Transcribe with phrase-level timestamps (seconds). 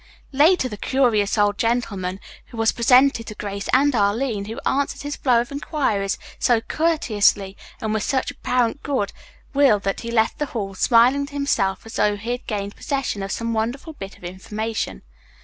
[0.31, 2.19] Later, the curious old gentleman
[2.51, 7.93] was presented to Grace and Arline, who answered his flow of inquiries so courteously and
[7.93, 9.13] with such apparent good
[9.53, 13.21] will that he left the hall, smiling to himself as though he had gained possession
[13.21, 15.03] of some wonderful bit of information.